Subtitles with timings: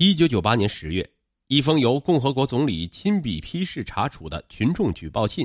[0.00, 1.04] 一九九八年十月，
[1.48, 5.44] 一封由共和国总理亲笔批示查处的群众举报信，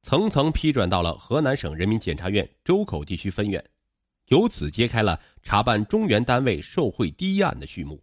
[0.00, 3.62] 层层批转到了河南省人民检察院周口地区分院，
[4.28, 8.02] 由此揭开了查办中原单位受贿第一案的序幕。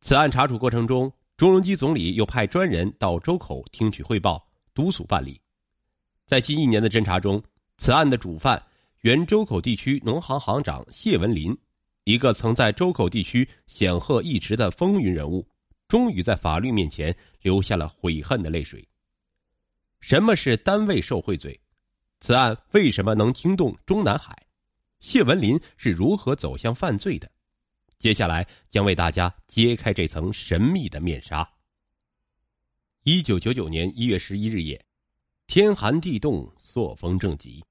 [0.00, 4.44] 此案查处过程中，朱镕基总理又派专人到周口听取汇报，
[4.74, 5.40] 督促办理。
[6.26, 7.40] 在近一年的侦查中，
[7.76, 8.60] 此案的主犯
[9.02, 11.56] 原周口地区农行行长谢文林。
[12.04, 15.48] 一个曾在周口地区显赫一时的风云人物，
[15.88, 18.86] 终于在法律面前流下了悔恨的泪水。
[20.00, 21.58] 什么是单位受贿罪？
[22.20, 24.36] 此案为什么能惊动中南海？
[25.00, 27.30] 谢文林是如何走向犯罪的？
[27.96, 31.48] 接下来将为大家揭开这层神秘的面纱。
[33.04, 34.82] 一九九九年一月十一日夜，
[35.46, 37.64] 天寒地冻，朔风正急，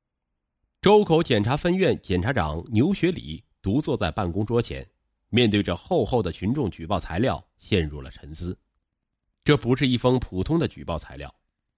[0.82, 3.44] 周口检察分院检察长牛学礼。
[3.64, 4.86] 独坐在办公桌前，
[5.30, 8.56] 面对着厚厚的群众举报材料，陷入了沉思。
[9.46, 11.34] 这不是一封普通的举报材料，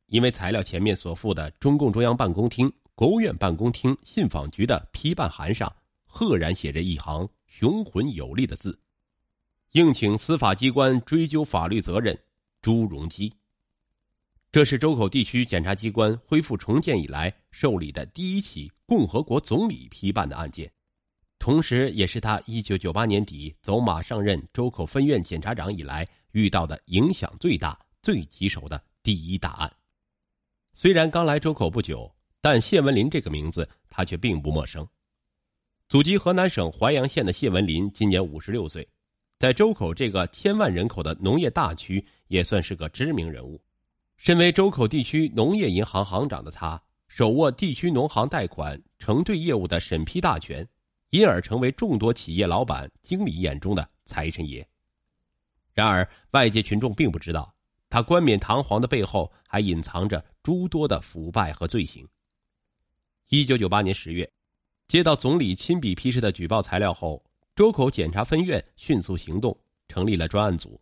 [0.08, 5.72] 因为材料前面所附的中共中央办公厅、国务院办公厅信访局的批办函上，
[6.06, 8.78] 赫然写着一行雄浑有力的字
[9.74, 12.18] ：“应请司法机关追究法律责任，
[12.64, 13.32] 朱镕基。”
[14.52, 20.72] 这是周口地区检察机关恢复重建以来受理的第一起共和国总理批办的案件。
[21.46, 29.72] 同时，也是他一九九八年底走马上任周口分院检察长以来遇到的影响最大、最棘手的第一大案。
[30.74, 34.88] 虽然刚来周口不久，但谢文林这个名字他却并不陌生。
[35.88, 38.90] 祖籍河南省淮阳县的谢文林今年五十六岁，
[39.38, 43.62] 在周口这个千万人口的农业大区也算是个知名人物。
[44.18, 50.68] 身为周口地区农业银行行长的他，手握地区农行贷款承兑业务的审批大权。
[51.16, 54.68] 因而成为众多企业老板、经理眼中的财神爷。
[55.74, 57.56] 然而，外界群众并不知道，
[57.90, 62.06] 他冠冕堂皇的背后还隐藏着诸多的腐败和罪行。
[63.30, 64.30] 一九九八年十月，
[64.90, 67.24] 接到总理亲笔批示的举报材料后，
[67.56, 70.78] 周口检察分院迅速行动，成立了专案组。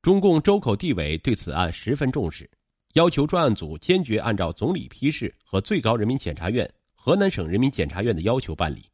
[0.00, 2.50] 中共周口地委对此案十分重视，
[2.94, 8.88] 要求专案组坚决按照总理批示和最高人民检察院、河南省人民检察院的要求办理。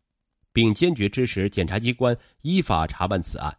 [0.54, 3.54] 并坚决支持检察机关依法查办此案。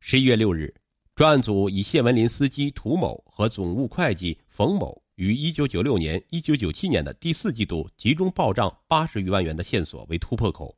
[0.00, 0.72] 十一月六日，
[1.16, 10.74] 专案组以谢文林司机涂某和总务会计冯某于一九九六年、一九九七年的第四季度集中报账八十余万元的线索为突破口，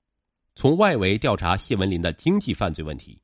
[0.55, 3.21] 从外围调查谢文林的经济犯罪问题。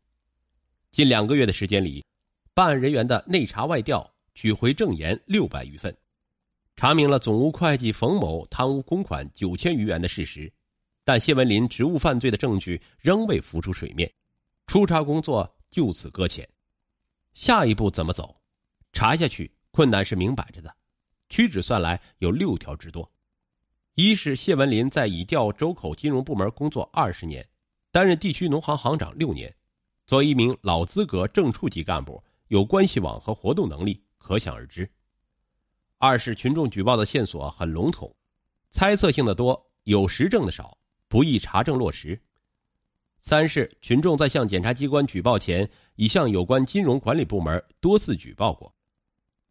[0.90, 2.04] 近两个月的时间里，
[2.52, 5.96] 办案人员的内查外调取回证言六百余份，
[6.76, 10.52] 查明了总务会计冯某贪污公款九千余元的事实。
[11.10, 14.08] 但谢文林职务犯罪的证据仍未浮出水面，
[14.68, 16.48] 初查工作就此搁浅。
[17.34, 18.40] 下一步怎么走？
[18.92, 20.72] 查下去困难是明摆着的，
[21.28, 23.10] 屈指算来有六条之多。
[23.96, 27.44] 一是谢文林在已调周口金融部门工作二十年，
[27.90, 29.52] 担任地区农行行长六年，
[30.06, 34.88] 作为一名老资格正处级干部，有关系网和活动能力，可想而知。
[35.98, 38.14] 二是群众举报的线索很笼统，
[38.70, 40.78] 猜测性的多，有实证的少。
[41.10, 42.18] 不易查证落实。
[43.20, 48.72] 三是群众在向检察机关举报前，已向有关金融管理部门多次举报过。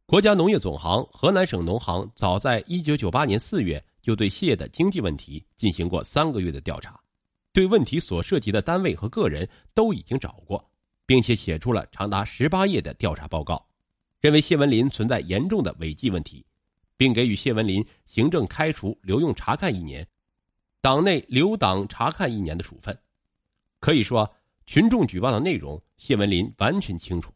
[0.05, 6.99] 国家农业总行、河南省农行早在一九九八年四月就对谢的经济问题进行过三个月的调查，
[7.51, 10.67] 对问题所涉及的单位和个人都已经找过，
[11.05, 13.63] 并且写出了长达十八页的调查报告，
[14.21, 16.43] 认为谢文林存在严重的违纪问题，
[16.97, 20.07] 并给予谢文林行政开除、留用察看一年。
[20.81, 22.97] 党内留党察看一年的处分，
[23.79, 24.33] 可以说
[24.65, 27.33] 群众举报的内容，谢文林完全清楚，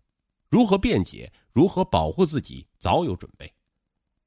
[0.50, 3.52] 如何辩解，如何保护自己，早有准备。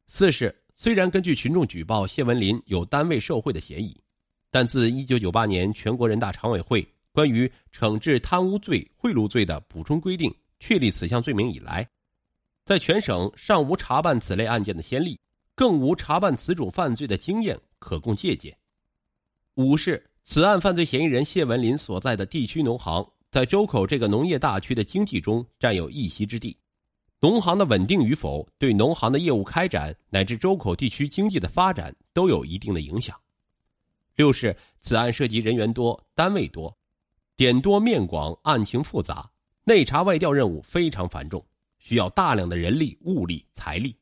[0.07, 3.99] 四是虽然根据群众举报，谢文林有单位受贿的嫌疑，
[4.51, 11.89] 但自一九九八年全国人大常委会关于惩治贪污罪、贿赂罪的补充规定确立此项罪名以来，
[12.67, 15.19] 在全省尚无查办此类案件的先例，
[15.55, 18.55] 更无查办此种犯罪的经验可供借鉴。
[19.57, 26.55] 五是此案犯罪嫌疑人谢文林所在的地区农行，在周口这个农业大区的经济中占有一席之地，
[27.21, 33.19] 农行的稳定与否，对农行的业务开展乃至周口地区经济的发展都有一定的影响。
[34.17, 36.77] 六是此案涉及人员多、单位多、
[37.35, 39.31] 点多面广、案情复杂，
[39.65, 41.43] 内查外调任务非常繁重，
[41.79, 43.97] 需要大量的人力、物力、财力，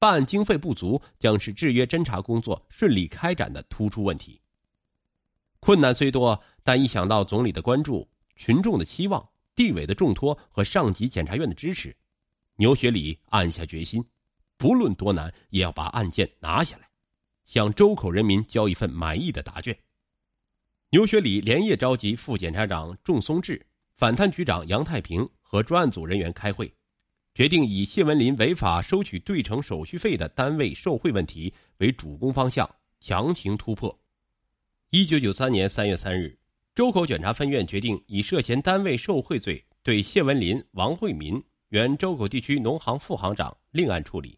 [0.00, 4.40] 办案经费不足将是制约侦查工作顺利开展的突出问题。
[5.60, 11.94] 困难虽多，但一想到总理的关注、群众的期望、地委的重托和上级检察院的支持，
[12.56, 14.02] 牛学礼暗下决心，
[14.56, 16.88] 不论多难，也要把案件拿下来，
[17.44, 19.76] 向周口人民交一份满意的答卷。
[20.92, 23.64] 牛学礼连夜召集副检察长仲松志、
[23.94, 26.72] 反贪局长杨太平和专案组人员开会，
[27.34, 32.68] 决定以谢文林违法收取对承手续费的单位受贿问题为主攻方向，
[32.98, 33.96] 强行突破。
[34.92, 36.36] 一九九三年三月三日。
[36.74, 41.40] 周口检察分院决定以涉嫌单位受贿罪对谢文林、王惠民
[41.70, 44.36] （原周口地区农行副行长）另案处理，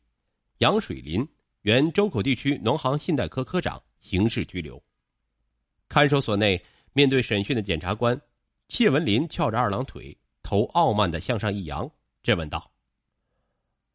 [0.58, 1.26] 杨水林
[1.62, 4.82] （原周口地区农行信贷科科长）刑事拘留。
[5.88, 6.62] 看守所内，
[6.92, 8.20] 面对审讯的检察官，
[8.68, 11.90] 谢文林翘着二郎腿，头傲慢的向上一扬，
[12.22, 12.70] 质问道：“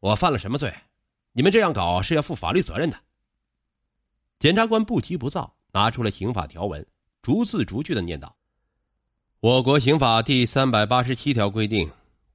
[0.00, 0.74] 我犯了什么罪？
[1.30, 2.98] 你们这样搞是要负法律责任的。”
[4.40, 6.84] 检察官不急不躁，拿出了刑法条文，
[7.22, 8.36] 逐字逐句的念道。
[9.38, 11.88] 我国刑法第三百八十七条规定，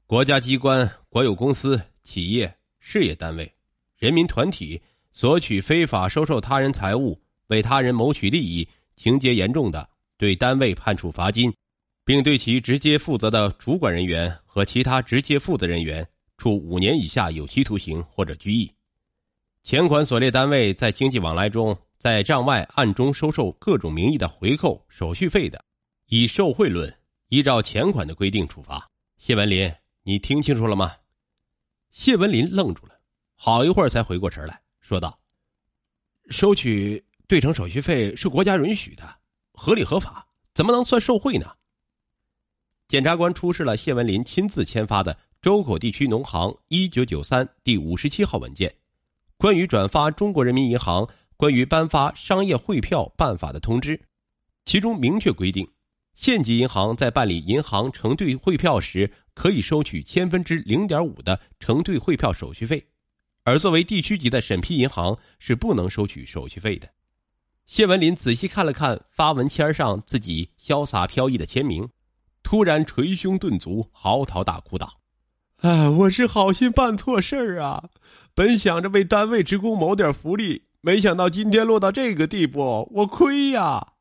[0.07, 3.53] 国家机关、国有公司、企业、事业单位、
[3.97, 4.81] 人民团体
[5.11, 11.53] 索取非法收受他人财物，为他人谋取利益，情节严重的，对单位判处罚金，
[12.05, 16.07] 并对其直接负责的主管人员和其他直接负责人员
[16.37, 18.71] 处五年以下有期徒刑或者拘役。
[19.63, 25.63] 前款所列单位在经济往来中，在账外暗中收受各种名义的回扣、手续费的。
[26.07, 26.94] 以受贿论，
[27.29, 28.91] 依照前款的规定处罚。
[29.15, 29.73] 谢文林，
[30.03, 30.91] 你听清楚了吗？
[31.91, 33.00] 谢文林愣住了，
[33.35, 35.17] 好一会儿才回过神来说道
[36.27, 39.15] ：“收取对成手续费是国家允许的，
[39.53, 41.53] 合理合法，怎么能算受贿呢？”
[42.89, 48.75] 检察官出示了谢文林亲自签发的周口地区农行一九九三第五十七号文件，
[49.38, 51.07] 关于转发中国人民银行
[51.43, 53.99] 关于颁发商业汇票办法的通知，
[54.63, 55.69] 其中明确规定。
[56.15, 62.87] 县级银行在办理银行承兑汇票时，可以收取千分之零点五的承兑汇票手续费，
[63.43, 66.87] 而作为地区级的审批银行是不能收取手续费的。
[67.65, 71.89] 谢文林仔细看了看发文签上自己潇洒飘逸的签名，
[72.41, 75.01] 突然捶胸顿足，嚎啕大哭道
[75.59, 77.89] ：“哎，我是好心办错事儿啊！
[78.33, 83.94] 本想着为单位职工谋点福利，没想到今天落到这个地步，我亏呀！”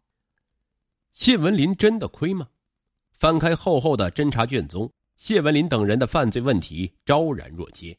[1.15, 2.49] 谢文林真的亏吗？
[3.21, 7.97] 翻开厚厚的侦查卷宗，谢文林等人的犯罪问题昭然若揭。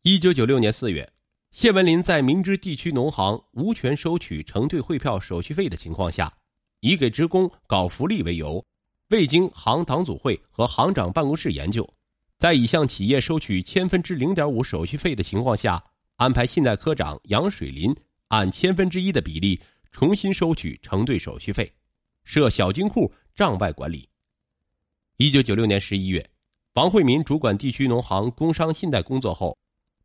[0.00, 1.12] 一九九六年四月，
[1.50, 6.32] 谢文林在明知地区农行无权收取承兑汇票手续费的情况下，
[6.80, 8.64] 以给职工搞福利为由，
[9.08, 11.86] 未经行党组会和行长办公室研究，
[12.38, 15.84] 在已向企业收取千分之零点五手续费的情况下，
[16.20, 17.96] 安排信贷科长杨水林
[18.28, 19.58] 按千分之一的比例。
[19.90, 21.72] 重新收取承兑手续费，
[22.24, 24.08] 设小金库账外管理。
[25.16, 26.24] 一九九六年十一月，
[26.74, 29.58] 王惠民主管地区农行工商信贷工作后，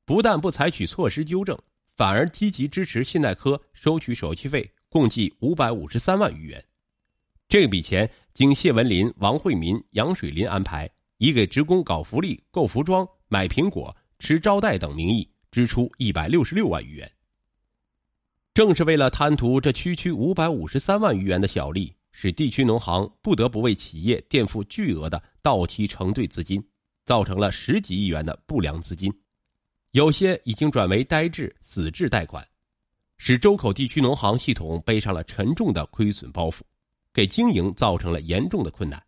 [0.05, 1.55] 不但不采取措施纠正，
[1.97, 6.65] 反而积极支持信贷科收取手续费，共计五百五十三万余元。
[7.47, 17.09] 这笔钱经谢文林、王惠民、杨水林安排，以给职工搞福利、购服装、买苹果、吃招待等名义支出一百六十六万余元。
[18.53, 26.61] 正是为了贪图这区区五百五十三万余元的小利，使地区农行不得不为企业垫付巨额的到期承兑资金，
[27.05, 29.09] 造成了十几亿元的不良资金，
[29.91, 32.45] 有些已经转为呆滞死滞贷款，
[33.15, 36.63] 使周口地区农行系统背上了沉重的亏损包袱，
[37.13, 39.01] 给经营造成了严重的困难，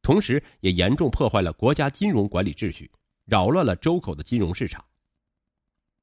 [0.00, 2.90] 同时也严重破坏了国家金融管理秩序，
[3.26, 4.82] 扰乱了周口的金融市场。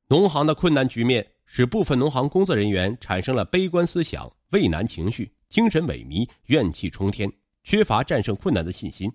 [0.08, 1.26] 农行的困难局面。
[1.50, 7.32] 使部分农行工作人员产生了悲观思想、畏难情绪、精神萎靡、怨气冲天，
[7.64, 9.10] 缺乏战胜困难的信心。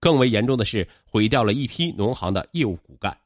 [0.00, 3.16] 更为严重的是，毁掉了一批农行的业务骨干。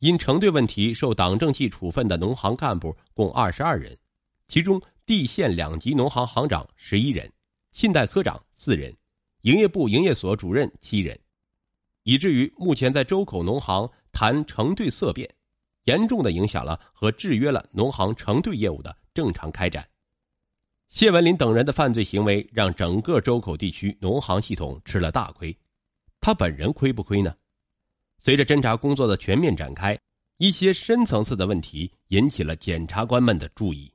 [0.00, 3.96] 因承兑问题受党政纪处分的农行干部共二十二人，
[4.46, 7.32] 其中地县两级农行行长十一人，
[7.72, 8.94] 信贷科长四人，
[9.40, 11.18] 营业部营业所主任七人，
[12.02, 15.26] 以至于目前在周口农行谈承兑色变。
[15.84, 19.88] 严重的影响了和制约了农行承兑业务的正常开展。
[20.88, 25.54] 谢文林等人的犯罪行为让整个周口地区农行系统吃了大亏，
[26.20, 27.34] 他本人亏不亏呢？
[28.16, 29.98] 随着侦查工作的全面展开，
[30.38, 33.92] 一些深层次的问题引起了检察官们的注意。